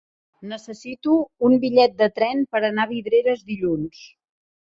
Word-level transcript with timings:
Necessito 0.51 1.17
un 1.49 1.57
bitllet 1.65 1.93
de 1.99 2.09
tren 2.17 2.41
per 2.55 2.63
anar 2.71 2.87
a 2.89 2.93
Vidreres 2.93 3.47
dilluns. 3.51 4.01